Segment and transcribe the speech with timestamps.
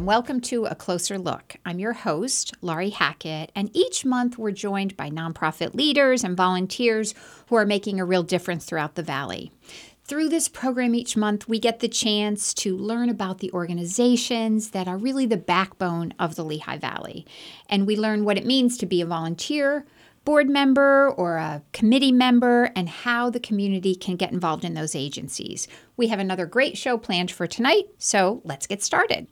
[0.00, 1.56] And welcome to A Closer Look.
[1.66, 7.12] I'm your host, Laurie Hackett, and each month we're joined by nonprofit leaders and volunteers
[7.48, 9.52] who are making a real difference throughout the Valley.
[10.04, 14.88] Through this program each month, we get the chance to learn about the organizations that
[14.88, 17.26] are really the backbone of the Lehigh Valley.
[17.68, 19.84] And we learn what it means to be a volunteer,
[20.24, 24.96] board member, or a committee member, and how the community can get involved in those
[24.96, 25.68] agencies.
[25.98, 29.26] We have another great show planned for tonight, so let's get started.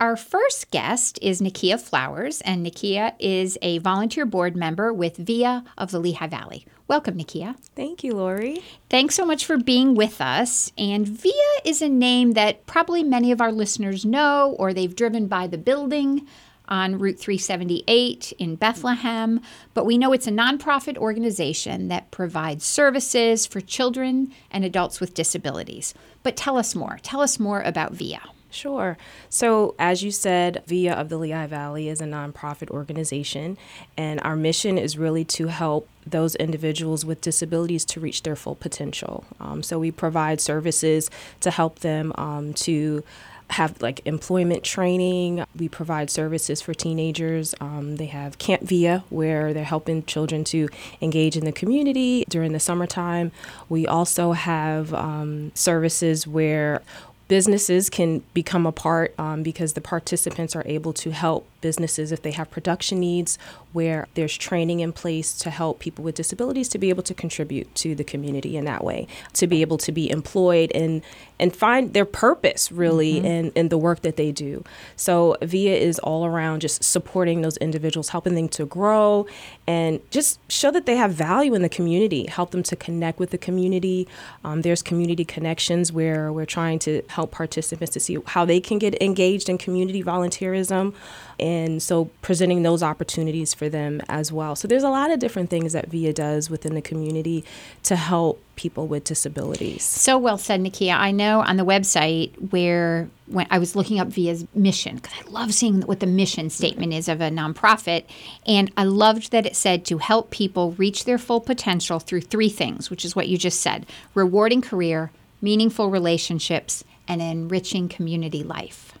[0.00, 5.62] Our first guest is Nakia Flowers, and Nakia is a volunteer board member with VIA
[5.78, 6.66] of the Lehigh Valley.
[6.88, 7.56] Welcome, Nakia.
[7.76, 8.60] Thank you, Laurie.
[8.90, 10.72] Thanks so much for being with us.
[10.76, 11.32] And VIA
[11.64, 15.58] is a name that probably many of our listeners know or they've driven by the
[15.58, 16.26] building
[16.68, 19.40] on Route 378 in Bethlehem,
[19.74, 25.14] but we know it's a nonprofit organization that provides services for children and adults with
[25.14, 25.94] disabilities.
[26.24, 26.98] But tell us more.
[27.02, 28.22] Tell us more about VIA.
[28.54, 28.96] Sure.
[29.28, 33.58] So, as you said, VIA of the Lehigh Valley is a nonprofit organization,
[33.96, 38.54] and our mission is really to help those individuals with disabilities to reach their full
[38.54, 39.24] potential.
[39.40, 43.02] Um, so, we provide services to help them um, to
[43.50, 45.44] have like employment training.
[45.56, 47.54] We provide services for teenagers.
[47.60, 50.68] Um, they have Camp VIA, where they're helping children to
[51.00, 53.32] engage in the community during the summertime.
[53.68, 56.82] We also have um, services where
[57.28, 62.20] businesses can become a part um, because the participants are able to help businesses if
[62.20, 63.38] they have production needs
[63.72, 67.74] where there's training in place to help people with disabilities to be able to contribute
[67.74, 71.00] to the community in that way to be able to be employed and
[71.40, 73.26] and find their purpose really mm-hmm.
[73.26, 74.62] in, in the work that they do
[74.94, 79.26] so via is all around just supporting those individuals helping them to grow
[79.66, 83.30] and just show that they have value in the community help them to connect with
[83.30, 84.06] the community
[84.44, 88.78] um, there's community connections where we're trying to help participants to see how they can
[88.78, 90.94] get engaged in community volunteerism
[91.38, 94.54] and so presenting those opportunities for them as well.
[94.54, 97.44] So there's a lot of different things that VIA does within the community
[97.84, 99.82] to help people with disabilities.
[99.82, 100.96] So well said, Nakia.
[100.96, 105.28] I know on the website where when I was looking up VIA's mission, because I
[105.30, 108.04] love seeing what the mission statement is of a nonprofit,
[108.46, 112.50] and I loved that it said to help people reach their full potential through three
[112.50, 115.10] things, which is what you just said: rewarding career,
[115.40, 118.92] meaningful relationships, and enriching community life.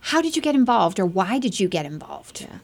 [0.00, 2.42] How did you get involved, or why did you get involved?
[2.42, 2.58] Yeah.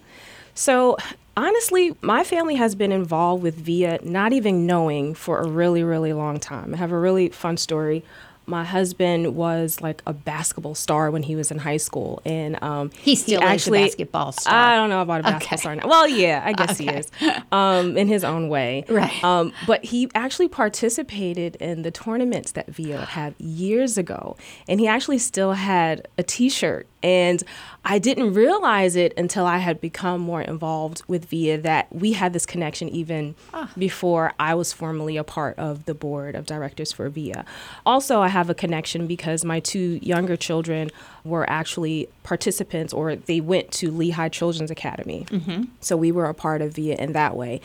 [0.55, 0.97] So,
[1.37, 6.13] honestly, my family has been involved with VIA not even knowing for a really, really
[6.13, 6.75] long time.
[6.75, 8.05] I have a really fun story
[8.47, 12.91] my husband was like a basketball star when he was in high school, and um,
[12.91, 14.55] he still he actually, a basketball star.
[14.55, 15.57] I don't know about a basketball okay.
[15.57, 15.89] star now.
[15.89, 16.93] Well, yeah, I guess okay.
[16.93, 17.11] he is,
[17.53, 18.85] um, in his own way.
[18.93, 19.25] Right.
[19.25, 24.37] Um, but he actually participated in the tournaments that VIA had years ago,
[24.69, 26.87] and he actually still had a T-shirt.
[27.03, 27.43] And
[27.85, 32.33] I didn't realize it until I had become more involved with VIA that we had
[32.33, 33.71] this connection even ah.
[33.77, 37.45] before I was formally a part of the board of directors for VIA.
[37.85, 40.91] Also, I have a connection because my two younger children
[41.25, 45.27] were actually participants or they went to Lehigh Children's Academy.
[45.29, 45.65] Mm-hmm.
[45.81, 47.61] So we were a part of VIA in that way.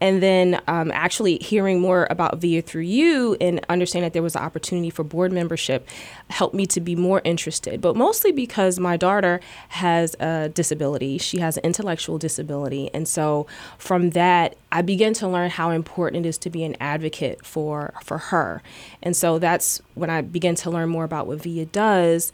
[0.00, 4.34] And then um, actually hearing more about VIA through you and understanding that there was
[4.34, 5.86] an opportunity for board membership
[6.28, 11.18] helped me to be more interested, but mostly because my daughter has a disability.
[11.18, 12.90] She has an intellectual disability.
[12.94, 13.46] And so
[13.78, 17.92] from that, I began to learn how important it is to be an advocate for,
[18.02, 18.62] for her.
[19.02, 22.32] And so that's when I began to learn more about what VIA does.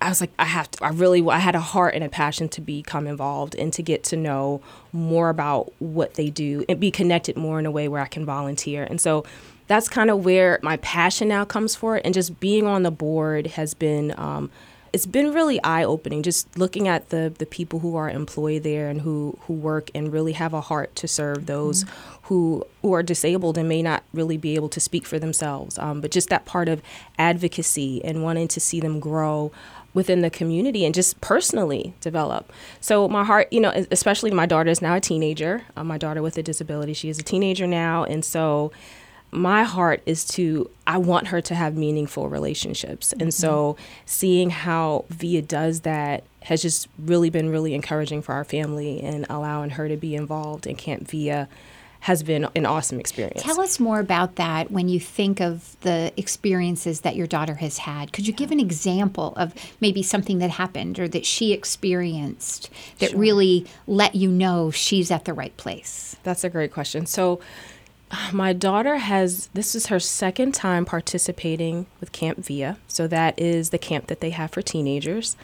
[0.00, 2.48] I was like, I have to, I really, I had a heart and a passion
[2.50, 4.60] to become involved and to get to know
[4.92, 8.24] more about what they do and be connected more in a way where I can
[8.24, 8.84] volunteer.
[8.84, 9.24] And so
[9.66, 12.02] that's kind of where my passion now comes for it.
[12.04, 14.50] And just being on the board has been, um,
[14.92, 18.88] it's been really eye opening just looking at the the people who are employed there
[18.88, 22.16] and who who work and really have a heart to serve those mm-hmm.
[22.22, 25.78] who who are disabled and may not really be able to speak for themselves.
[25.78, 26.80] Um, but just that part of
[27.18, 29.52] advocacy and wanting to see them grow
[29.94, 32.52] within the community and just personally develop.
[32.80, 35.62] So my heart, you know, especially my daughter is now a teenager.
[35.76, 38.70] Uh, my daughter with a disability, she is a teenager now, and so
[39.30, 43.10] my heart is to I want her to have meaningful relationships.
[43.12, 43.22] Mm-hmm.
[43.22, 43.76] And so
[44.06, 49.26] seeing how Via does that has just really been really encouraging for our family and
[49.28, 51.48] allowing her to be involved in Camp Via
[52.00, 53.42] has been an awesome experience.
[53.42, 57.78] Tell us more about that when you think of the experiences that your daughter has
[57.78, 58.12] had.
[58.12, 63.10] Could you give an example of maybe something that happened or that she experienced that
[63.10, 63.18] sure.
[63.18, 66.16] really let you know she's at the right place?
[66.22, 67.06] That's a great question.
[67.06, 67.40] So,
[68.32, 72.78] My daughter has, this is her second time participating with Camp Via.
[72.86, 75.36] So that is the camp that they have for teenagers.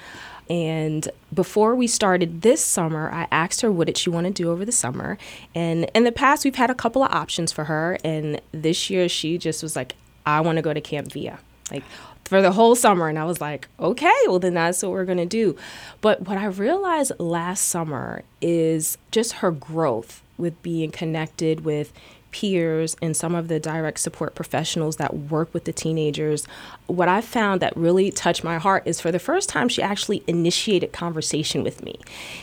[0.51, 4.51] And before we started this summer, I asked her what did she want to do
[4.51, 5.19] over the summer.
[5.55, 7.99] And in the past, we've had a couple of options for her.
[8.05, 9.95] And this year, she just was like,
[10.27, 11.39] I want to go to Camp Via.
[11.71, 11.85] Like,
[12.25, 13.09] for the whole summer.
[13.09, 15.57] And I was like, okay, well, then that's what we're going to do.
[16.01, 21.93] But what I realized last summer is just her growth with being connected with
[22.35, 26.49] peers and some of the direct support professionals that work with the teenagers,
[26.89, 30.25] what I found that really touched my heart is for the first time, she actually
[30.27, 32.01] initiated conversation with me.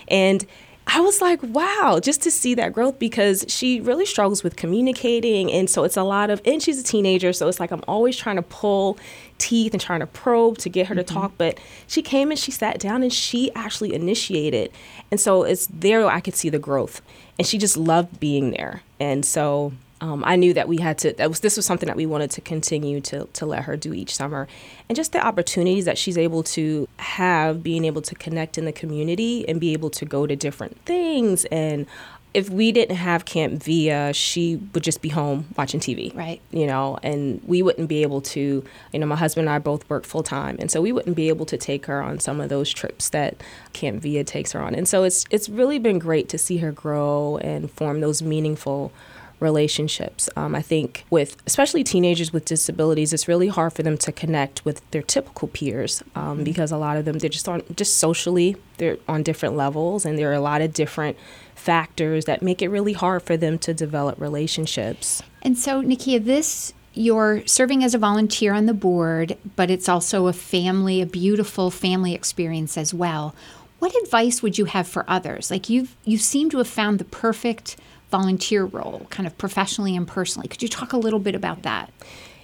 [0.07, 0.45] And
[0.87, 5.51] I was like, wow, just to see that growth because she really struggles with communicating.
[5.51, 7.33] And so it's a lot of, and she's a teenager.
[7.33, 8.97] So it's like I'm always trying to pull
[9.37, 11.19] teeth and trying to probe to get her to mm-hmm.
[11.19, 11.33] talk.
[11.37, 14.71] But she came and she sat down and she actually initiated.
[15.11, 17.01] And so it's there I could see the growth.
[17.41, 18.83] And she just loved being there.
[18.99, 21.13] And so um, I knew that we had to.
[21.13, 23.95] That was this was something that we wanted to continue to to let her do
[23.95, 24.47] each summer,
[24.87, 28.71] and just the opportunities that she's able to have, being able to connect in the
[28.71, 31.45] community and be able to go to different things.
[31.45, 31.87] And
[32.33, 36.39] if we didn't have Camp Via, she would just be home watching TV, right?
[36.51, 38.63] You know, and we wouldn't be able to.
[38.93, 41.27] You know, my husband and I both work full time, and so we wouldn't be
[41.29, 43.35] able to take her on some of those trips that
[43.73, 44.75] Camp Via takes her on.
[44.75, 48.93] And so it's it's really been great to see her grow and form those meaningful
[49.41, 50.29] relationships.
[50.37, 54.63] Um, I think with especially teenagers with disabilities, it's really hard for them to connect
[54.63, 56.43] with their typical peers um, mm-hmm.
[56.43, 60.17] because a lot of them they're just on just socially they're on different levels, and
[60.17, 61.15] there are a lot of different
[61.61, 65.21] factors that make it really hard for them to develop relationships.
[65.41, 70.27] And so, Nakia, this you're serving as a volunteer on the board, but it's also
[70.27, 73.33] a family, a beautiful family experience as well.
[73.79, 75.49] What advice would you have for others?
[75.49, 77.77] Like you've you seem to have found the perfect
[78.11, 80.47] volunteer role, kind of professionally and personally.
[80.47, 81.91] Could you talk a little bit about that?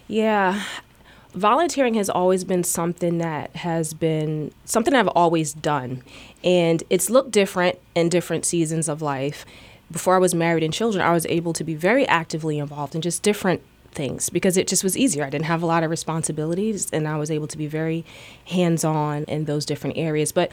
[0.08, 0.64] Yeah.
[1.38, 6.02] Volunteering has always been something that has been something I've always done.
[6.44, 9.46] And it's looked different in different seasons of life.
[9.92, 13.02] Before I was married and children, I was able to be very actively involved in
[13.02, 13.62] just different
[13.92, 15.24] things because it just was easier.
[15.24, 18.04] I didn't have a lot of responsibilities and I was able to be very
[18.48, 20.32] hands on in those different areas.
[20.32, 20.52] But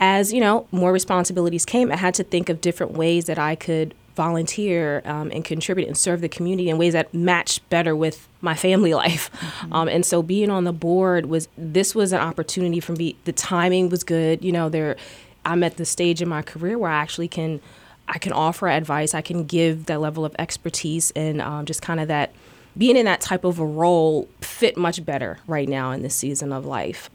[0.00, 3.54] as you know, more responsibilities came, I had to think of different ways that I
[3.54, 8.28] could volunteer um, and contribute and serve the community in ways that match better with
[8.40, 9.30] my family life.
[9.32, 9.72] Mm-hmm.
[9.72, 13.16] Um, and so being on the board was this was an opportunity for me.
[13.24, 14.44] The timing was good.
[14.44, 14.96] You know, there
[15.44, 17.60] I'm at the stage in my career where I actually can
[18.08, 19.14] I can offer advice.
[19.14, 22.32] I can give that level of expertise and um, just kind of that
[22.76, 26.52] being in that type of a role fit much better right now in this season
[26.52, 27.10] of life.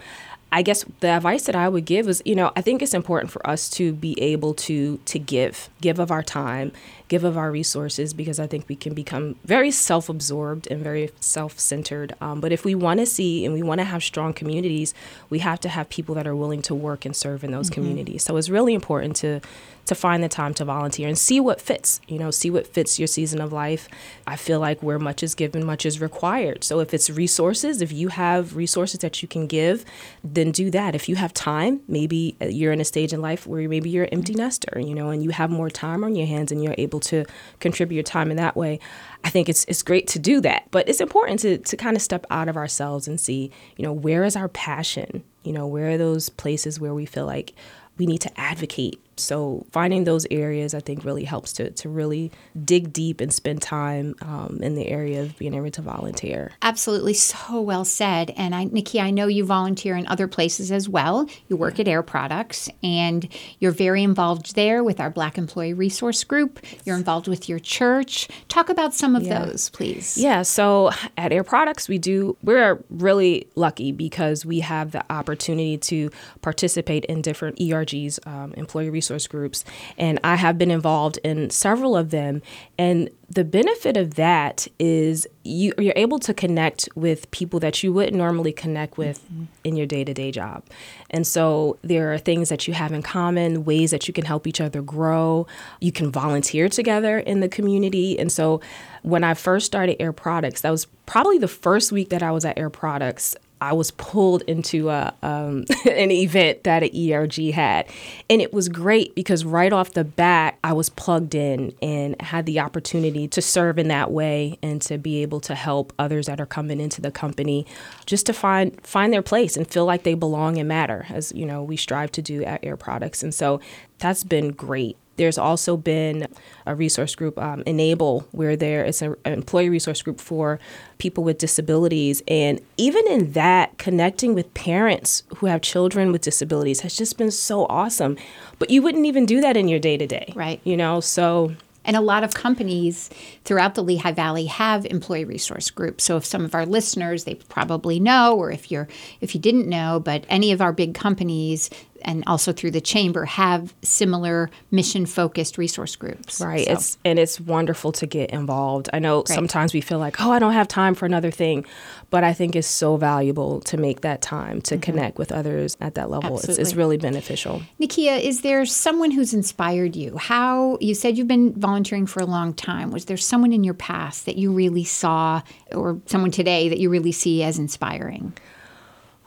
[0.51, 3.31] I guess the advice that I would give is, you know, I think it's important
[3.31, 6.71] for us to be able to to give, give of our time,
[7.07, 12.13] give of our resources, because I think we can become very self-absorbed and very self-centered.
[12.19, 14.94] Um, but if we want to see and we want to have strong communities,
[15.30, 17.81] we have to have people that are willing to work and serve in those mm-hmm.
[17.81, 18.24] communities.
[18.24, 19.42] So it's really important to
[19.86, 23.00] to find the time to volunteer and see what fits, you know, see what fits
[23.00, 23.88] your season of life.
[24.27, 26.65] I feel like where much is given, much is required.
[26.65, 29.86] So if it's resources, if you have resources that you can give,
[30.25, 30.94] then do that.
[30.94, 34.09] If you have time, maybe you're in a stage in life where maybe you're an
[34.09, 36.96] empty nester, you know, and you have more time on your hands and you're able
[37.01, 37.25] to
[37.59, 38.80] contribute your time in that way.
[39.23, 40.68] I think it's it's great to do that.
[40.71, 43.94] But it's important to to kind of step out of ourselves and see, you know,
[43.94, 45.23] where is our passion?
[45.44, 47.54] You know, where are those places where we feel like
[47.97, 52.31] we need to advocate so finding those areas, I think, really helps to to really
[52.64, 56.52] dig deep and spend time um, in the area of being able to volunteer.
[56.62, 58.33] Absolutely, so well said.
[58.38, 61.28] And I, Nikki, I know you volunteer in other places as well.
[61.47, 63.28] You work at Air Products, and
[63.59, 66.59] you're very involved there with our Black Employee Resource Group.
[66.86, 68.28] You're involved with your church.
[68.47, 69.45] Talk about some of yeah.
[69.45, 70.18] those, please.
[70.18, 70.42] Yeah.
[70.44, 72.38] So at Air Products, we do.
[72.44, 78.90] We're really lucky because we have the opportunity to participate in different ERGs, um, employee
[78.90, 79.64] resource resource groups,
[79.97, 82.42] and I have been involved in several of them.
[82.78, 87.92] And the benefit of that is you, are able to connect with people that you
[87.94, 89.45] wouldn't normally connect with mm-hmm.
[89.64, 90.64] in your day to day job.
[91.09, 94.47] And so there are things that you have in common, ways that you can help
[94.47, 95.47] each other grow.
[95.80, 98.18] You can volunteer together in the community.
[98.19, 98.61] And so
[99.04, 102.45] when I first started Air Products, that was probably the first week that I was
[102.45, 103.35] at Air Products.
[103.61, 107.87] I was pulled into a, um, an event that an ERG had.
[108.30, 112.45] And it was great because right off the bat, I was plugged in and had
[112.45, 116.40] the opportunity to serve in that way and to be able to help others that
[116.40, 117.66] are coming into the company
[118.06, 121.45] just to find find their place and feel like they belong and matter, as you
[121.45, 123.23] know, we strive to do at Air Products.
[123.23, 123.59] And so
[123.99, 126.28] that's been great There's also been
[126.66, 130.59] a resource group, um, Enable, where there is a- an employee resource group for
[130.97, 132.24] people with disabilities.
[132.28, 137.31] And even in that, connecting with parents who have children with disabilities has just been
[137.31, 138.16] so awesome.
[138.59, 140.31] But you wouldn't even do that in your day to day.
[140.36, 140.62] Right.
[140.64, 141.52] You know, so
[141.86, 143.09] And a lot of companies
[143.45, 146.04] throughout the Lehigh Valley have employee resource groups.
[146.04, 148.90] So if some of our listeners, they probably know, or if you're
[149.21, 151.69] if you didn't know, but any of our big companies
[152.04, 156.42] and also through the chamber have similar mission focused resource groups.
[156.42, 156.66] Right.
[156.66, 158.89] So- It's and it's wonderful to get involved.
[158.94, 161.66] I know sometimes we feel like, oh, I don't have time for another thing,
[162.09, 164.81] but I think it's so valuable to make that time to mm-hmm.
[164.81, 166.39] connect with others at that level.
[166.39, 167.61] It's, it's really beneficial.
[167.80, 170.18] Nakia, is there someone who's inspired you?
[170.18, 172.92] How you said you've been volunteering for a long time.
[172.92, 176.89] Was there someone in your past that you really saw, or someone today that you
[176.89, 178.33] really see as inspiring?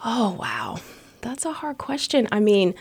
[0.05, 0.81] Oh, wow.
[1.21, 2.29] That's a hard question.
[2.33, 2.75] I mean,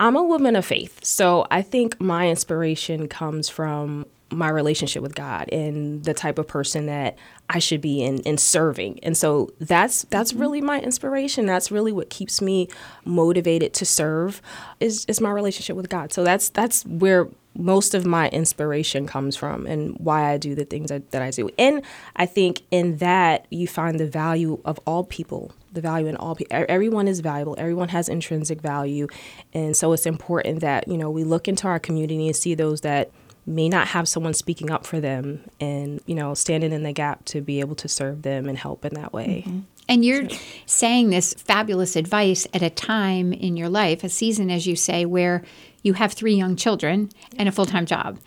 [0.00, 1.04] I'm a woman of faith.
[1.04, 6.48] So I think my inspiration comes from my relationship with God and the type of
[6.48, 7.16] person that
[7.48, 8.98] I should be in, in serving.
[9.02, 10.40] And so that's that's mm-hmm.
[10.40, 11.46] really my inspiration.
[11.46, 12.68] That's really what keeps me
[13.04, 14.42] motivated to serve
[14.80, 16.12] is is my relationship with God.
[16.12, 20.64] So that's that's where most of my inspiration comes from and why I do the
[20.64, 21.50] things that, that I do.
[21.58, 21.82] And
[22.16, 26.34] I think in that you find the value of all people, the value in all
[26.34, 26.64] people.
[26.68, 27.54] Everyone is valuable.
[27.58, 29.06] Everyone has intrinsic value.
[29.52, 32.80] And so it's important that, you know, we look into our community and see those
[32.82, 33.10] that
[33.46, 37.24] may not have someone speaking up for them and, you know, standing in the gap
[37.26, 39.44] to be able to serve them and help in that way.
[39.46, 39.60] Mm-hmm.
[39.86, 40.28] And you're
[40.64, 45.04] saying this fabulous advice at a time in your life, a season, as you say,
[45.04, 45.42] where
[45.84, 48.18] you have three young children and a full time job.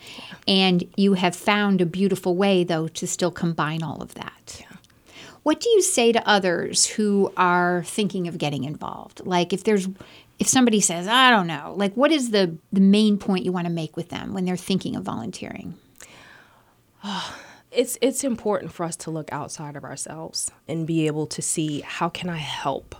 [0.46, 4.64] And you have found a beautiful way, though, to still combine all of that.
[5.42, 9.26] What do you say to others who are thinking of getting involved?
[9.26, 9.88] Like if there's
[10.38, 13.66] if somebody says, I don't know, like what is the, the main point you want
[13.66, 15.74] to make with them when they're thinking of volunteering?
[17.72, 21.80] it's it's important for us to look outside of ourselves and be able to see
[21.80, 22.94] how can I help?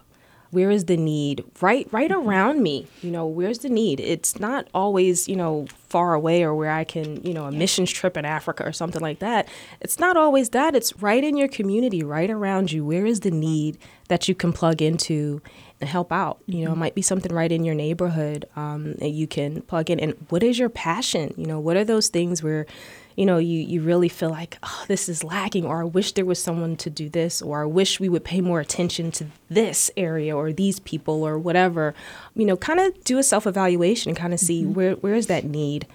[0.50, 1.44] Where is the need?
[1.60, 2.86] Right right around me.
[3.02, 4.00] You know, where's the need?
[4.00, 7.90] It's not always, you know, far away or where I can, you know, a missions
[7.90, 9.48] trip in Africa or something like that.
[9.80, 10.74] It's not always that.
[10.74, 12.84] It's right in your community, right around you.
[12.84, 13.78] Where is the need
[14.08, 15.42] that you can plug into
[15.80, 16.40] and help out?
[16.46, 19.90] You know, it might be something right in your neighborhood um, that you can plug
[19.90, 20.00] in.
[20.00, 21.34] And what is your passion?
[21.36, 22.66] You know, what are those things where
[23.18, 26.24] you know, you, you really feel like, oh, this is lacking, or I wish there
[26.24, 29.90] was someone to do this, or I wish we would pay more attention to this
[29.96, 31.96] area or these people or whatever.
[32.36, 35.26] You know, kind of do a self evaluation and kind of see where where is
[35.26, 35.88] that need.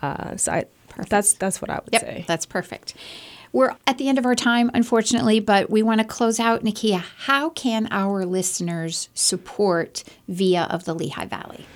[0.00, 0.64] Uh, so I,
[1.08, 2.24] that's that's what I would Yep, say.
[2.28, 2.94] that's perfect.
[3.52, 6.62] We're at the end of our time, unfortunately, but we want to close out.
[6.62, 11.66] Nakia, how can our listeners support VIA of the Lehigh Valley?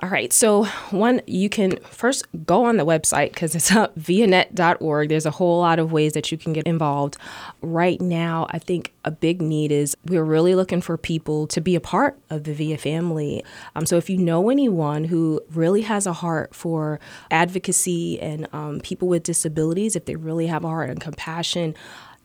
[0.00, 0.32] All right.
[0.32, 5.08] So, one, you can first go on the website because it's up vianet.org.
[5.08, 7.16] There's a whole lot of ways that you can get involved.
[7.62, 11.74] Right now, I think a big need is we're really looking for people to be
[11.74, 13.42] a part of the VIA family.
[13.74, 17.00] Um, so, if you know anyone who really has a heart for
[17.32, 21.74] advocacy and um, people with disabilities, if they really have a heart and compassion,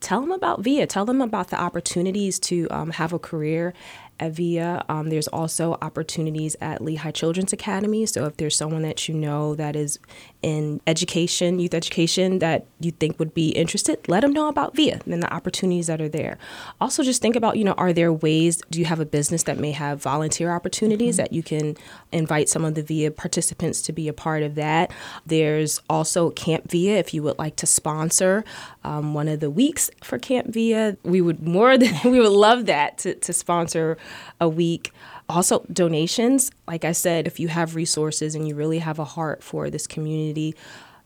[0.03, 0.85] tell them about VIA.
[0.85, 3.73] Tell them about the opportunities to um, have a career
[4.19, 4.83] at VIA.
[4.89, 8.05] Um, there's also opportunities at Lehigh Children's Academy.
[8.05, 9.99] So if there's someone that you know that is
[10.43, 14.99] in education, youth education, that you think would be interested, let them know about VIA
[15.05, 16.37] and the opportunities that are there.
[16.79, 19.57] Also, just think about, you know, are there ways, do you have a business that
[19.57, 21.77] may have volunteer opportunities that you can
[22.11, 24.91] invite some of the VIA participants to be a part of that?
[25.25, 28.43] There's also Camp VIA if you would like to sponsor
[28.83, 30.97] um, one of the weeks for Camp VIA.
[31.03, 33.97] We would more than, we would love that to, to sponsor
[34.41, 34.91] a week.
[35.29, 36.51] Also, donations.
[36.67, 39.87] Like I said, if you have resources and you really have a heart for this
[39.87, 40.55] community,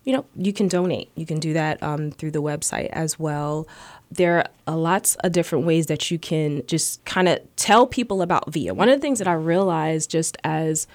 [0.04, 1.12] you know, you can donate.
[1.16, 3.68] You can do that um, through the website as well.
[4.10, 8.52] There are lots of different ways that you can just kind of tell people about
[8.52, 8.74] VIA.
[8.74, 10.88] One of the things that I realized just as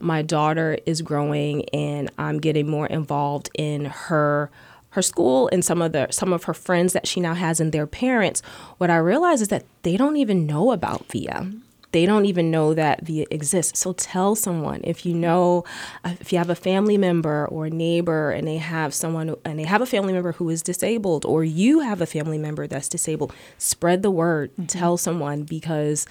[0.00, 4.50] my daughter is growing and I'm getting more involved in her
[4.90, 7.70] her school and some of the some of her friends that she now has and
[7.70, 8.42] their parents,
[8.78, 11.52] what I realize is that they don't even know about VIA.
[11.96, 13.80] They don't even know that VIA exists.
[13.80, 15.64] So tell someone if you know
[16.04, 19.58] uh, if you have a family member or a neighbor and they have someone and
[19.58, 22.90] they have a family member who is disabled or you have a family member that's
[22.90, 24.50] disabled, spread the word.
[24.68, 26.06] Tell someone because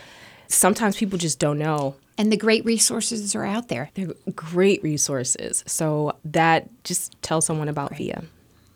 [0.47, 3.91] sometimes people just don't know And the great resources are out there.
[3.93, 5.63] they're great resources.
[5.67, 8.23] So that just tell someone about VIA.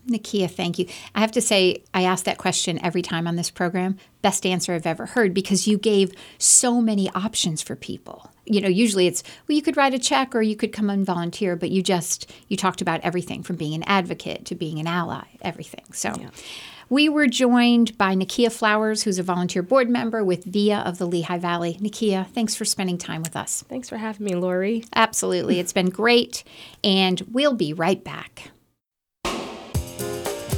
[0.10, 0.88] Nakia, thank you.
[1.16, 3.98] I have to say, I ask that question every time on this program.
[4.22, 8.30] Best answer I've ever heard because you gave so many options for people.
[8.46, 11.06] You know, usually it's, well, you could write a check or you could come and
[11.06, 14.88] volunteer, but you just, you talked about everything from being an advocate to being an
[14.88, 15.86] ally, everything.
[15.94, 16.30] So, yeah.
[16.92, 21.06] We were joined by Nakia Flowers, who's a volunteer board member with VIA of the
[21.06, 21.78] Lehigh Valley.
[21.80, 23.64] Nakia, thanks for spending time with us.
[23.70, 24.84] Thanks for having me, Laurie.
[24.96, 25.60] Absolutely.
[25.60, 26.44] It's been great,
[26.84, 28.50] and we'll be right back.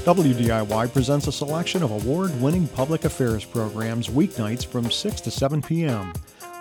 [0.01, 5.61] WDIY presents a selection of award winning public affairs programs weeknights from 6 to 7
[5.61, 6.11] p.m.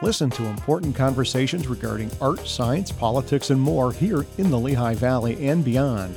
[0.02, 5.48] Listen to important conversations regarding art, science, politics, and more here in the Lehigh Valley
[5.48, 6.14] and beyond.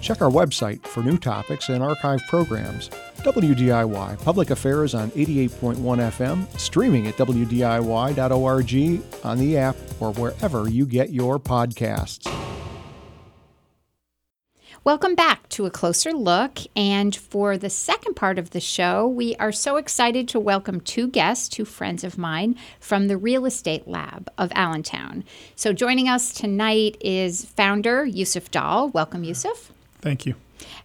[0.00, 2.88] Check our website for new topics and archive programs.
[3.24, 10.86] WDIY Public Affairs on 88.1 FM, streaming at WDIY.org, on the app, or wherever you
[10.86, 12.32] get your podcasts.
[14.82, 16.58] Welcome back to a closer look.
[16.74, 21.06] And for the second part of the show, we are so excited to welcome two
[21.06, 25.22] guests, two friends of mine from the Real Estate Lab of Allentown.
[25.54, 28.88] So joining us tonight is founder Yusuf Dahl.
[28.88, 29.70] Welcome, Yusuf.
[30.00, 30.34] Thank you.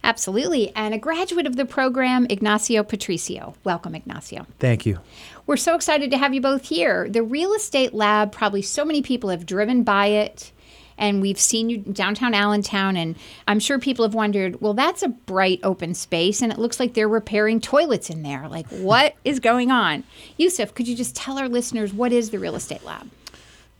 [0.04, 0.76] Absolutely.
[0.76, 3.54] And a graduate of the program, Ignacio Patricio.
[3.64, 4.46] Welcome, Ignacio.
[4.58, 5.00] Thank you.
[5.46, 7.08] We're so excited to have you both here.
[7.08, 10.52] The Real Estate Lab, probably so many people have driven by it
[10.98, 15.08] and we've seen you downtown Allentown, and I'm sure people have wondered, well, that's a
[15.08, 18.48] bright open space, and it looks like they're repairing toilets in there.
[18.48, 20.04] Like, what is going on?
[20.36, 23.10] Yusuf, could you just tell our listeners what is the Real Estate Lab?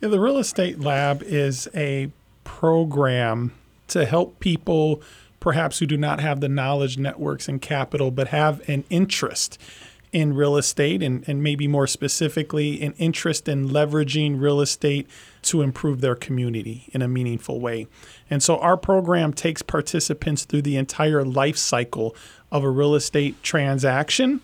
[0.01, 2.11] Yeah, the Real Estate Lab is a
[2.45, 3.53] program
[3.89, 5.01] to help people
[5.41, 9.61] perhaps who do not have the knowledge networks and capital, but have an interest
[10.13, 15.07] in real estate and, and maybe more specifically an interest in leveraging real estate
[15.43, 17.87] to improve their community in a meaningful way.
[18.31, 22.15] And so our program takes participants through the entire life cycle
[22.51, 24.41] of a real estate transaction.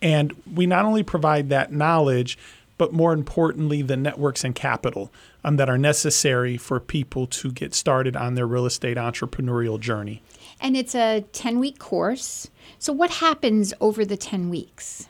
[0.00, 2.38] And we not only provide that knowledge,
[2.78, 5.12] but more importantly, the networks and capital
[5.44, 10.22] um, that are necessary for people to get started on their real estate entrepreneurial journey.
[10.62, 12.48] And it's a 10 week course.
[12.78, 15.08] So, what happens over the 10 weeks?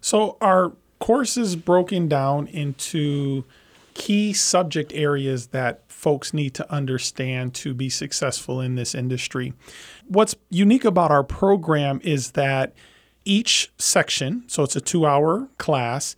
[0.00, 3.44] So, our course is broken down into
[3.94, 9.54] key subject areas that folks need to understand to be successful in this industry.
[10.06, 12.74] What's unique about our program is that
[13.24, 16.16] each section, so it's a two hour class,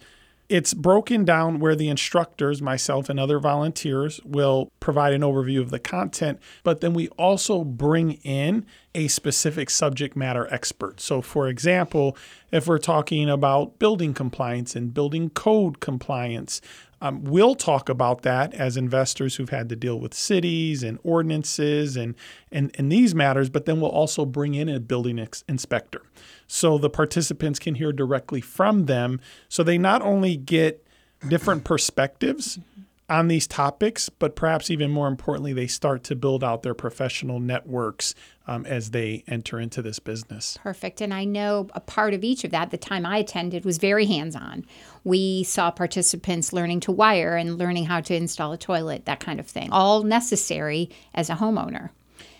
[0.48, 5.70] it's broken down where the instructors, myself and other volunteers, will provide an overview of
[5.70, 11.00] the content, but then we also bring in a specific subject matter expert.
[11.00, 12.16] So, for example,
[12.50, 16.60] if we're talking about building compliance and building code compliance,
[17.00, 21.96] um, we'll talk about that as investors who've had to deal with cities and ordinances
[21.96, 22.14] and,
[22.50, 26.02] and, and these matters, but then we'll also bring in a building ex- inspector.
[26.46, 29.20] So the participants can hear directly from them.
[29.48, 30.86] So they not only get
[31.28, 32.58] different perspectives
[33.08, 37.38] on these topics, but perhaps even more importantly, they start to build out their professional
[37.38, 38.14] networks
[38.48, 40.58] um, as they enter into this business.
[40.62, 41.00] Perfect.
[41.00, 44.06] And I know a part of each of that, the time I attended, was very
[44.06, 44.66] hands on.
[45.04, 49.38] We saw participants learning to wire and learning how to install a toilet, that kind
[49.38, 51.90] of thing, all necessary as a homeowner.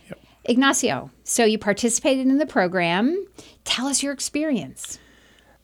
[0.08, 0.18] Yep.
[0.46, 3.26] Ignacio, so you participated in the program.
[3.64, 4.98] Tell us your experience.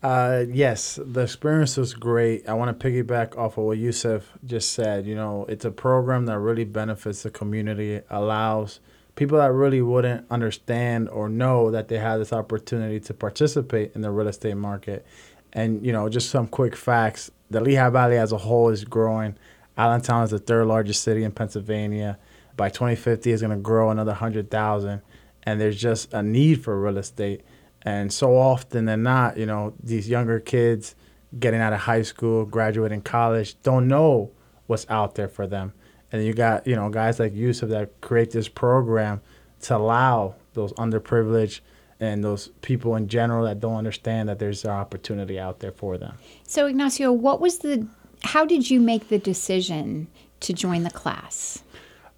[0.02, 2.48] Uh, yes, the experience was great.
[2.48, 5.06] I want to piggyback off of what Yusuf just said.
[5.06, 8.80] You know, it's a program that really benefits the community, allows
[9.14, 14.00] people that really wouldn't understand or know that they have this opportunity to participate in
[14.00, 15.06] the real estate market.
[15.52, 19.36] And, you know, just some quick facts the Lehigh Valley as a whole is growing.
[19.76, 22.18] Allentown is the third largest city in Pennsylvania.
[22.56, 25.02] By 2050, it's going to grow another 100,000.
[25.44, 27.42] And there's just a need for real estate.
[27.84, 30.94] And so often than not, you know, these younger kids
[31.38, 34.30] getting out of high school, graduating college, don't know
[34.66, 35.72] what's out there for them.
[36.12, 39.20] And you got, you know, guys like Yusuf that create this program
[39.62, 41.60] to allow those underprivileged
[41.98, 45.96] and those people in general that don't understand that there's an opportunity out there for
[45.96, 46.18] them.
[46.44, 47.86] So Ignacio, what was the
[48.24, 50.08] how did you make the decision
[50.40, 51.62] to join the class?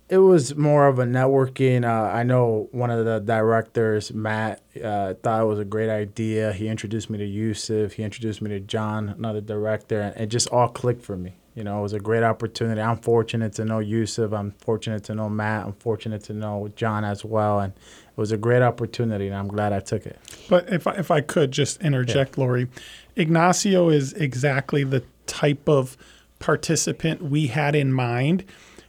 [0.09, 1.85] It was more of a networking.
[1.85, 6.53] Uh, I know one of the directors, Matt, uh, thought it was a great idea.
[6.53, 7.93] He introduced me to Yusuf.
[7.93, 11.37] He introduced me to John, another director, and it just all clicked for me.
[11.55, 12.81] You know, it was a great opportunity.
[12.81, 14.33] I'm fortunate to know Yusuf.
[14.33, 15.67] I'm fortunate to know Matt.
[15.67, 17.61] I'm fortunate to know John as well.
[17.61, 20.19] And it was a great opportunity, and I'm glad I took it.
[20.51, 22.45] But if I, if I could just interject, yeah.
[22.45, 22.69] Laurie,
[23.17, 25.97] Ignacio is exactly the type of
[26.41, 28.45] participant we had in mind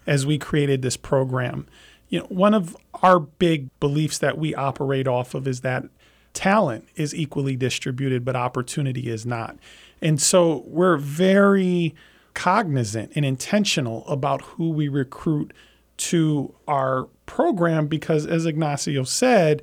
[0.08, 1.68] as we created this program.
[2.10, 5.86] you know, one of our big beliefs that we operate off of is that
[6.34, 9.58] talent is equally distributed, but opportunity is not.
[10.02, 11.96] And so we're very
[12.34, 15.54] cognizant and intentional about who we recruit
[15.98, 19.62] to our program because, as Ignacio said,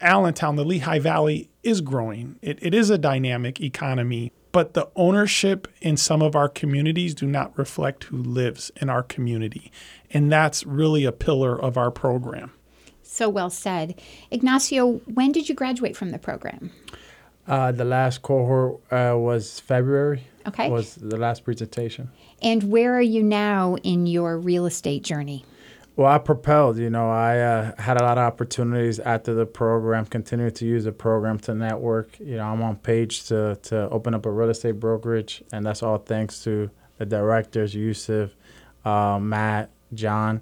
[0.00, 2.36] Allentown, the Lehigh Valley is growing.
[2.40, 7.26] It, it is a dynamic economy, but the ownership in some of our communities do
[7.26, 9.72] not reflect who lives in our community.
[10.10, 12.52] And that's really a pillar of our program.
[13.02, 14.00] So well said.
[14.30, 16.70] Ignacio, when did you graduate from the program?
[17.46, 20.24] Uh, the last cohort uh, was February.
[20.46, 20.70] Okay.
[20.70, 22.10] Was the last presentation.
[22.40, 25.44] And where are you now in your real estate journey?
[25.94, 26.78] Well, I propelled.
[26.78, 30.06] You know, I uh, had a lot of opportunities after the program.
[30.06, 32.18] Continued to use the program to network.
[32.18, 35.82] You know, I'm on page to to open up a real estate brokerage, and that's
[35.82, 38.30] all thanks to the directors, Yusuf,
[38.84, 40.40] uh, Matt, John.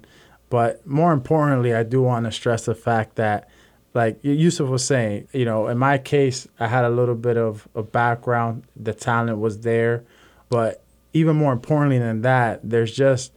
[0.49, 3.49] But more importantly, I do want to stress the fact that,
[3.93, 7.67] like Yusuf was saying, you know, in my case, I had a little bit of
[7.75, 8.63] a background.
[8.77, 10.05] The talent was there,
[10.49, 10.81] but
[11.13, 13.33] even more importantly than that, there's just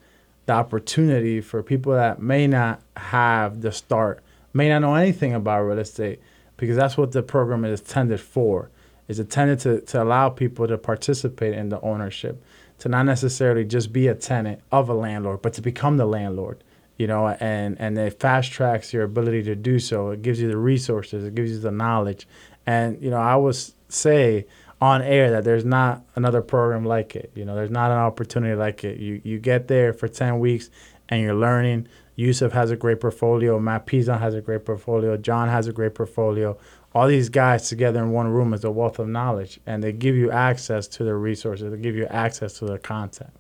[0.47, 5.63] the opportunity for people that may not have the start, may not know anything about
[5.63, 6.21] real estate,
[6.57, 8.71] because that's what the program is intended for.
[9.09, 12.43] It's intended to, to allow people to participate in the ownership,
[12.79, 16.63] to not necessarily just be a tenant of a landlord, but to become the landlord.
[16.97, 20.11] You know, and and it fast tracks your ability to do so.
[20.11, 22.29] It gives you the resources, it gives you the knowledge,
[22.67, 23.57] and you know, I would
[23.89, 24.47] say
[24.85, 27.33] on air that there's not another program like it.
[27.35, 29.01] You know, there's not an opportunity like it.
[29.01, 30.69] You you get there for 10 weeks
[31.09, 31.89] and you're learning.
[32.17, 33.59] Yusuf has a great portfolio.
[33.59, 35.17] Matt Pizon has a great portfolio.
[35.17, 36.59] John has a great portfolio.
[36.95, 40.17] All these guys together in one room is a wealth of knowledge, and they give
[40.17, 41.73] you access to their resources.
[41.73, 43.31] They give you access to their content.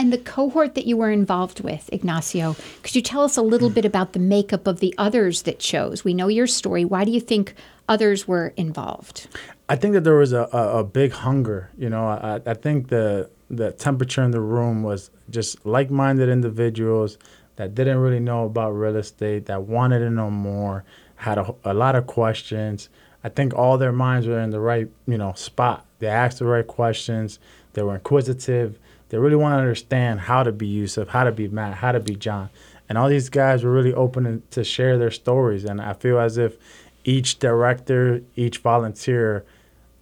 [0.00, 3.68] And the cohort that you were involved with, Ignacio, could you tell us a little
[3.68, 6.04] bit about the makeup of the others that chose?
[6.04, 6.84] We know your story.
[6.84, 7.54] Why do you think
[7.88, 9.26] others were involved?
[9.68, 11.70] I think that there was a, a, a big hunger.
[11.76, 17.18] You know, I, I think the the temperature in the room was just like-minded individuals
[17.56, 20.84] that didn't really know about real estate, that wanted to know more,
[21.16, 22.88] had a, a lot of questions.
[23.24, 25.86] I think all their minds were in the right, you know, spot.
[25.98, 27.40] They asked the right questions.
[27.72, 28.78] They were inquisitive.
[29.08, 32.00] They really want to understand how to be Yusuf, how to be Matt, how to
[32.00, 32.50] be John.
[32.88, 35.64] And all these guys were really open to share their stories.
[35.64, 36.56] And I feel as if
[37.04, 39.44] each director, each volunteer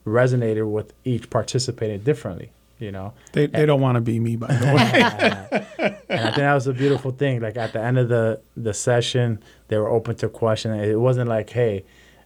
[0.04, 2.50] resonated with each participating differently.
[2.78, 5.96] You know, they, they don't want to be me, by the way.
[6.10, 7.40] and I think that was a beautiful thing.
[7.40, 10.72] Like at the end of the the session, they were open to question.
[10.74, 11.84] It wasn't like, hey,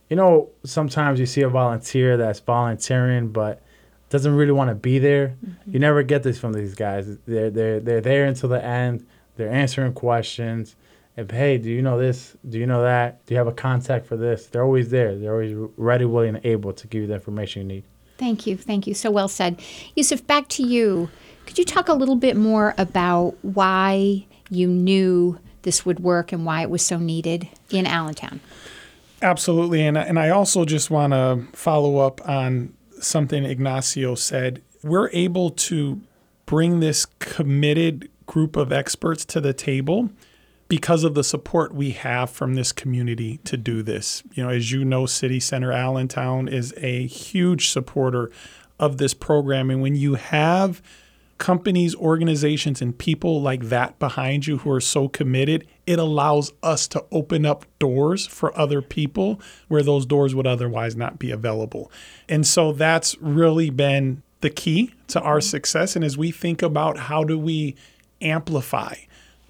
[0.09, 3.63] you know, sometimes you see a volunteer that's volunteering, but
[4.11, 5.29] doesn't really want to be there.
[5.29, 5.73] Mm-hmm.
[5.73, 7.17] You never get this from these guys.
[7.27, 9.07] They're they're they're there until the end.
[9.37, 10.77] They're answering questions.
[11.17, 12.37] If hey, do you know this?
[12.49, 13.25] Do you know that?
[13.27, 14.47] Do you have a contact for this?
[14.47, 15.17] They're always there.
[15.17, 17.85] They're always ready, willing, and able to give you the information you need.
[18.19, 18.57] Thank you.
[18.57, 18.95] Thank you.
[18.95, 19.63] So well said.
[19.97, 21.09] Yusuf, back to you.
[21.47, 26.45] Could you talk a little bit more about why you knew this would work and
[26.45, 28.41] why it was so needed in Allentown?
[29.23, 29.87] Absolutely.
[29.87, 34.63] And, and I also just want to follow up on something Ignacio said.
[34.83, 36.01] We're able to
[36.47, 40.11] bring this committed group of experts to the table
[40.69, 44.23] because of the support we have from this community to do this.
[44.35, 48.31] You know, as you know, City Center Allentown is a huge supporter
[48.79, 49.69] of this program.
[49.71, 50.81] And when you have
[51.41, 56.87] companies, organizations, and people like that behind you who are so committed, it allows us
[56.87, 61.91] to open up doors for other people where those doors would otherwise not be available.
[62.29, 65.49] And so that's really been the key to our mm-hmm.
[65.49, 65.97] success.
[65.97, 67.75] And as we think about how do we
[68.21, 68.95] amplify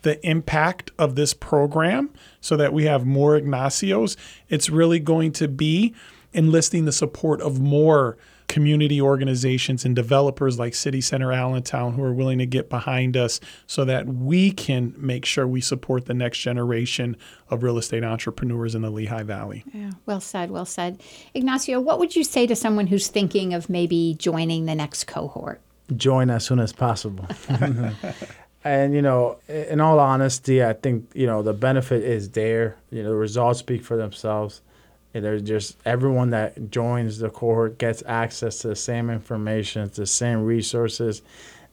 [0.03, 4.17] the impact of this program so that we have more Ignacios,
[4.49, 5.93] it's really going to be
[6.33, 8.17] enlisting the support of more
[8.51, 13.39] community organizations and developers like City Center Allentown who are willing to get behind us
[13.69, 17.17] so that we can make sure we support the next generation
[17.49, 19.63] of real estate entrepreneurs in the Lehigh Valley.
[19.73, 21.01] Yeah, well said, well said.
[21.33, 25.61] Ignacio, what would you say to someone who's thinking of maybe joining the next cohort?
[25.95, 27.29] Join as soon as possible.
[28.65, 33.03] and you know in all honesty i think you know the benefit is there you
[33.03, 34.70] know the results speak for themselves and
[35.13, 40.07] there's just everyone that joins the cohort gets access to the same information to the
[40.07, 41.23] same resources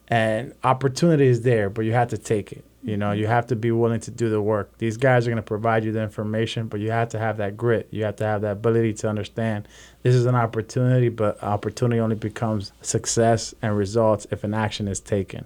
[0.07, 2.63] and opportunity is there but you have to take it.
[2.83, 4.77] You know you have to be willing to do the work.
[4.77, 7.57] These guys are going to provide you the information but you have to have that
[7.57, 7.87] grit.
[7.91, 9.67] You have to have that ability to understand
[10.03, 14.99] this is an opportunity but opportunity only becomes success and results if an action is
[14.99, 15.45] taken.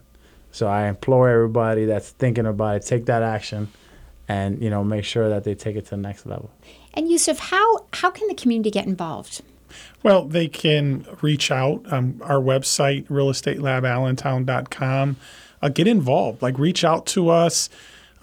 [0.51, 3.69] So I implore everybody that's thinking about it, take that action
[4.27, 6.51] and you know make sure that they take it to the next level.
[6.93, 9.41] And Yusuf, how how can the community get involved?
[10.03, 11.81] Well, they can reach out.
[11.91, 15.15] Um, our website, realestatelaballentown.com.
[15.61, 16.41] Uh, get involved.
[16.41, 17.69] Like, reach out to us.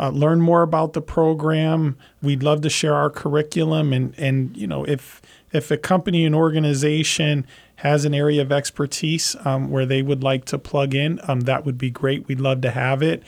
[0.01, 1.97] Uh, learn more about the program.
[2.23, 5.21] We'd love to share our curriculum, and and you know if
[5.53, 10.45] if a company and organization has an area of expertise um, where they would like
[10.45, 12.27] to plug in, um, that would be great.
[12.29, 13.23] We'd love to have it.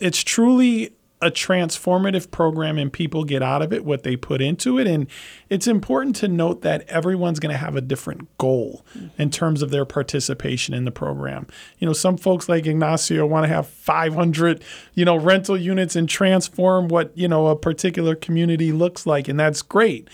[0.00, 4.78] It's truly a transformative program and people get out of it what they put into
[4.78, 4.86] it.
[4.86, 5.06] And
[5.48, 8.84] it's important to note that everyone's going to have a different goal
[9.16, 11.46] in terms of their participation in the program.
[11.78, 14.62] You know, some folks like Ignacio want to have 500,
[14.94, 19.26] you know, rental units and transform what, you know, a particular community looks like.
[19.26, 20.08] And that's great.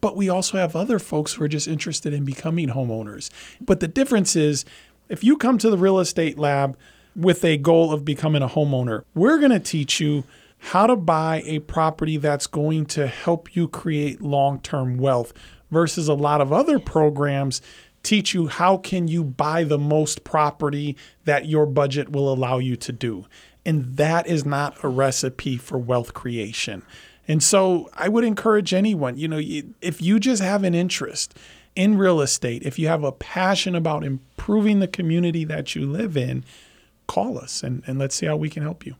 [0.00, 3.30] But we also have other folks who are just interested in becoming homeowners.
[3.60, 4.64] But the difference is
[5.08, 6.76] if you come to the real estate lab
[7.14, 10.24] with a goal of becoming a homeowner, we're going to teach you
[10.60, 15.32] how to buy a property that's going to help you create long-term wealth
[15.70, 17.62] versus a lot of other programs
[18.02, 22.76] teach you how can you buy the most property that your budget will allow you
[22.76, 23.26] to do.
[23.64, 26.82] And that is not a recipe for wealth creation.
[27.28, 29.40] And so I would encourage anyone, you know,
[29.80, 31.36] if you just have an interest
[31.76, 36.16] in real estate, if you have a passion about improving the community that you live
[36.16, 36.44] in,
[37.06, 38.96] call us and, and let's see how we can help you.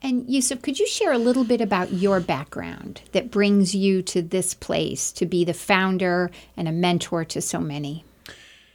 [0.00, 4.22] And Yusuf, could you share a little bit about your background that brings you to
[4.22, 8.04] this place to be the founder and a mentor to so many?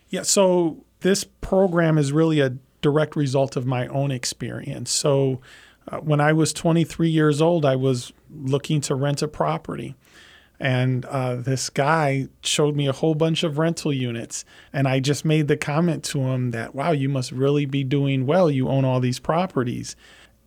[0.09, 4.91] Yeah, so this program is really a direct result of my own experience.
[4.91, 5.41] So
[5.87, 9.95] uh, when I was 23 years old, I was looking to rent a property.
[10.59, 14.45] And uh, this guy showed me a whole bunch of rental units.
[14.71, 18.25] And I just made the comment to him that, wow, you must really be doing
[18.25, 18.49] well.
[18.49, 19.95] You own all these properties.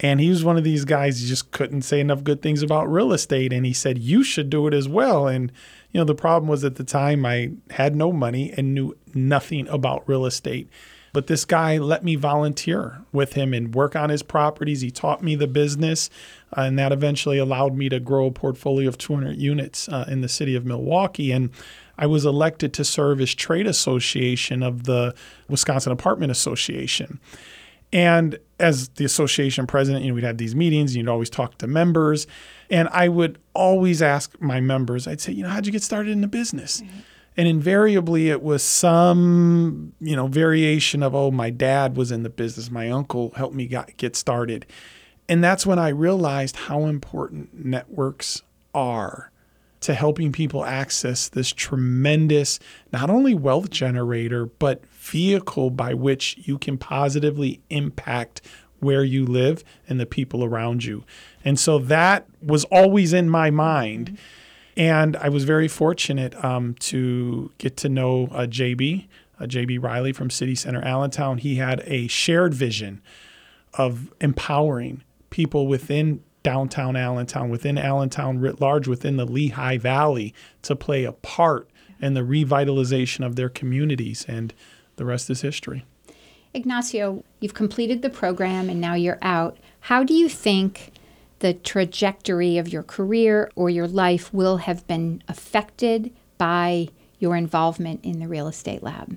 [0.00, 2.90] And he was one of these guys, he just couldn't say enough good things about
[2.90, 3.52] real estate.
[3.52, 5.26] And he said, You should do it as well.
[5.26, 5.50] And,
[5.90, 9.66] you know, the problem was at the time I had no money and knew nothing
[9.68, 10.68] about real estate.
[11.16, 14.82] But this guy let me volunteer with him and work on his properties.
[14.82, 16.11] He taught me the business,
[16.54, 20.20] uh, and that eventually allowed me to grow a portfolio of 200 units uh, in
[20.20, 21.32] the city of Milwaukee.
[21.32, 21.48] And
[21.96, 25.14] I was elected to serve as trade association of the
[25.48, 27.18] Wisconsin Apartment Association.
[27.92, 31.59] And as the association president, you know, we'd have these meetings, and you'd always talk
[31.59, 32.27] to members.
[32.70, 36.11] And I would always ask my members, I'd say, you know, how'd you get started
[36.11, 36.81] in the business?
[36.81, 36.99] Mm-hmm.
[37.38, 42.31] And invariably it was some, you know, variation of, oh, my dad was in the
[42.31, 44.64] business, my uncle helped me got, get started.
[45.29, 48.42] And that's when I realized how important networks
[48.75, 49.31] are
[49.81, 52.59] to helping people access this tremendous,
[52.92, 58.42] not only wealth generator, but vehicle by which you can positively impact
[58.81, 61.05] where you live and the people around you.
[61.45, 64.19] And so that was always in my mind.
[64.77, 69.07] And I was very fortunate um, to get to know uh, JB,
[69.40, 71.38] uh, JB Reilly from City Center Allentown.
[71.38, 73.01] He had a shared vision
[73.75, 80.77] of empowering people within downtown Allentown, within Allentown writ large, within the Lehigh Valley to
[80.77, 81.69] play a part
[82.01, 84.25] in the revitalization of their communities.
[84.29, 84.53] And
[84.96, 85.85] the rest is history.
[86.54, 89.59] Ignacio, you've completed the program and now you're out.
[89.80, 90.92] How do you think
[91.40, 98.04] the trajectory of your career or your life will have been affected by your involvement
[98.04, 99.16] in the real estate lab?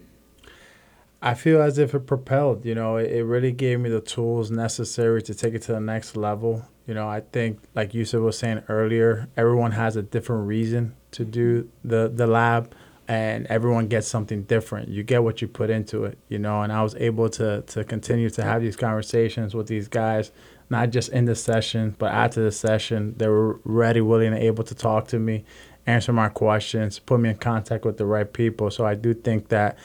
[1.21, 4.49] I feel as if it propelled, you know, it, it really gave me the tools
[4.49, 6.65] necessary to take it to the next level.
[6.87, 11.25] You know, I think, like Yusuf was saying earlier, everyone has a different reason to
[11.25, 12.73] do the, the lab
[13.09, 14.87] and everyone gets something different.
[14.87, 16.61] You get what you put into it, you know.
[16.61, 20.31] And I was able to to continue to have these conversations with these guys,
[20.69, 23.15] not just in the session, but after the session.
[23.17, 25.43] They were ready, willing, and able to talk to me,
[25.87, 28.69] answer my questions, put me in contact with the right people.
[28.69, 29.75] So I do think that,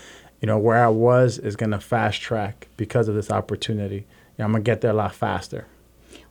[0.42, 3.96] you know, where I was is gonna fast track because of this opportunity.
[4.36, 5.66] You know, I'm gonna get there a lot faster.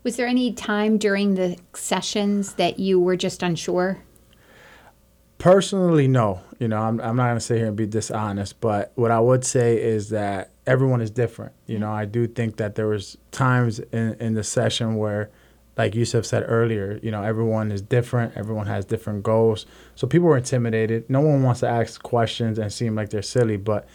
[0.04, 4.04] Was there any time during the sessions that you were just unsure?
[5.44, 6.40] Personally, no.
[6.58, 9.20] You know, I'm, I'm not going to sit here and be dishonest, but what I
[9.20, 11.52] would say is that everyone is different.
[11.68, 15.32] You know, I do think that there was times in, in the session where,
[15.78, 18.38] like Yusuf said earlier, you know, everyone is different.
[18.38, 19.66] Everyone has different goals.
[19.96, 21.10] So people were intimidated.
[21.10, 23.86] No one wants to ask questions and seem like they're silly, but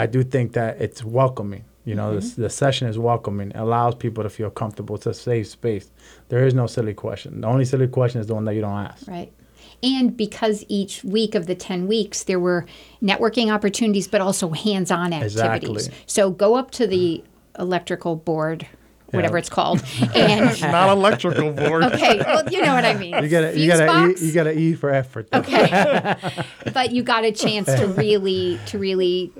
[0.00, 1.66] I do think that it's welcoming.
[1.84, 2.34] You know, mm-hmm.
[2.34, 3.52] the, the session is welcoming.
[3.52, 4.96] It allows people to feel comfortable.
[4.96, 5.88] It's a safe space.
[6.30, 7.42] There is no silly question.
[7.42, 9.06] The only silly question is the one that you don't ask.
[9.06, 9.32] Right.
[9.82, 12.66] And because each week of the 10 weeks, there were
[13.02, 15.86] networking opportunities, but also hands on activities.
[15.88, 16.04] Exactly.
[16.06, 17.22] So go up to the
[17.58, 18.66] electrical board
[19.10, 19.82] whatever it's called.
[20.14, 21.84] And Not electrical board.
[21.84, 23.14] okay, well, you know what I mean.
[23.22, 25.30] You gotta, you gotta, e, you gotta E for effort.
[25.30, 25.38] though.
[25.40, 26.16] Okay.
[26.74, 29.32] but you got a chance to really to really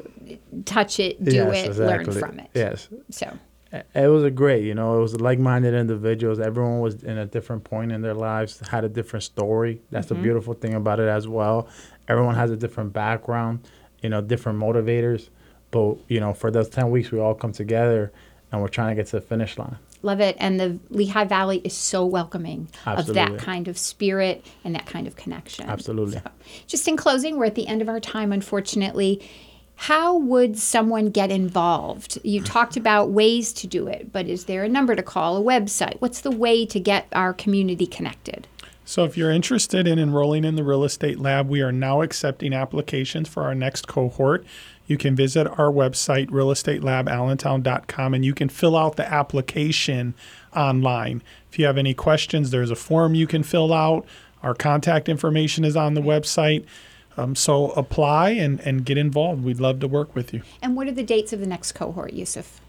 [0.64, 2.51] touch it, do Yes, it, learn from it.
[2.55, 3.38] Yes, So
[3.72, 4.64] it was a great.
[4.64, 6.38] You know, it was like-minded individuals.
[6.38, 9.81] Everyone was in a different point in their lives, had a different story.
[9.90, 10.22] That's the mm-hmm.
[10.22, 11.68] beautiful thing about it as well.
[12.09, 13.68] Everyone has a different background.
[14.02, 15.31] You know, different motivators.
[15.70, 18.12] But you know, for those ten weeks, we all come together,
[18.52, 19.76] and we're trying to get to the finish line.
[20.02, 20.37] love it.
[20.38, 25.07] And the Lehigh Valley is so welcoming of that kind of spirit and that kind
[25.07, 25.68] of connection.
[25.68, 26.18] Absolutely.
[26.18, 26.31] So,
[26.66, 29.29] just in closing, we're at the end of our time, unfortunately.
[29.77, 32.19] How would someone get involved?
[32.25, 35.43] You talked about ways to do it, but is there a number to call, a
[35.43, 35.97] website?
[36.01, 38.49] What's the way to get our community connected?
[38.89, 42.53] So, if you're interested in enrolling in the real estate lab, we are now accepting
[42.53, 44.47] applications for our next cohort.
[44.87, 50.15] You can visit our website, realestatelaballentown.com, and you can fill out the application
[50.55, 51.23] online.
[51.51, 54.07] If you have any questions, there's a form you can fill out.
[54.43, 56.65] Our contact information is on the website.
[57.16, 59.42] Um, so, apply and, and get involved.
[59.42, 60.42] We'd love to work with you.
[60.61, 62.61] And what are the dates of the next cohort, Yusuf?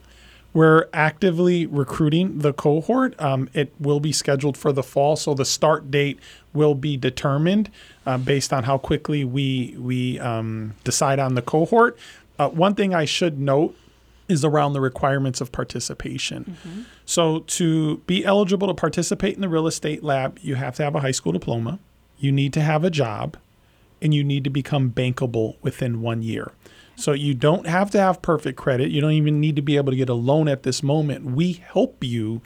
[0.53, 3.19] We're actively recruiting the cohort.
[3.21, 6.19] Um, it will be scheduled for the fall, so the start date
[6.53, 7.69] will be determined
[8.05, 11.97] uh, based on how quickly we we um, decide on the cohort.
[12.39, 13.75] Uh, one thing I should note
[14.27, 16.57] is around the requirements of participation.
[17.05, 20.95] So to be eligible to participate in the real estate lab, you have to have
[20.95, 21.79] a high school diploma,
[22.17, 23.37] you need to have a job,
[24.01, 26.51] and you need to become bankable within one year.
[26.95, 28.89] So you don't have to have perfect credit.
[28.89, 31.25] You don't even need to be able to get a loan at this moment.
[31.25, 32.41] We help you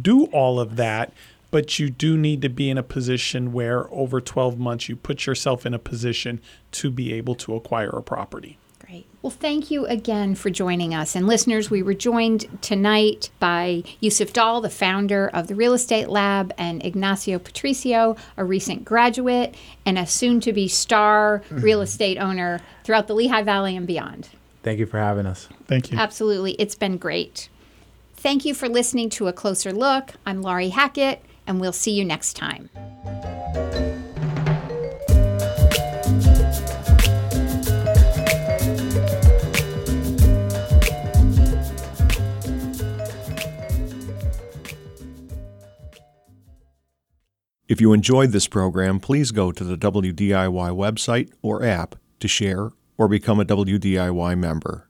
[0.00, 1.12] do all of that,
[1.50, 5.26] but you do need to be in a position where over 12 months you put
[5.26, 6.40] yourself in a position
[6.72, 8.58] to be able to acquire a property.
[8.86, 9.06] Great.
[9.20, 11.16] Well, thank you again for joining us.
[11.16, 16.08] And listeners, we were joined tonight by Yusuf Dahl, the founder of the Real Estate
[16.08, 22.16] Lab, and Ignacio Patricio, a recent graduate and a soon to be star real estate
[22.16, 24.28] owner throughout the Lehigh Valley and beyond.
[24.62, 25.48] Thank you for having us.
[25.66, 25.98] Thank you.
[25.98, 26.52] Absolutely.
[26.52, 27.48] It's been great.
[28.14, 30.12] Thank you for listening to A Closer Look.
[30.24, 32.70] I'm Laurie Hackett, and we'll see you next time.
[47.68, 52.70] If you enjoyed this program, please go to the WDIY website or app to share
[52.96, 54.88] or become a WDIY member.